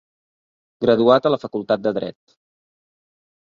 [0.85, 2.37] Graduat a la facultat de dret.